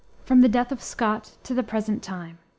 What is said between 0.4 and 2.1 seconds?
THE DEATH OF SCOTT TO THE PRESENT